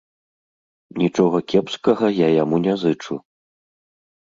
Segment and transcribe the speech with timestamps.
[1.01, 3.21] Нічога кепскага я яму не зычу.